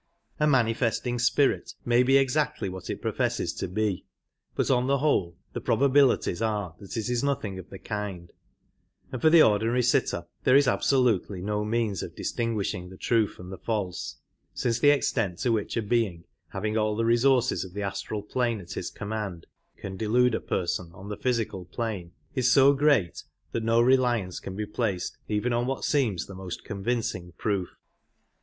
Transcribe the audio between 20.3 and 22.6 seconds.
a person on the physical plane is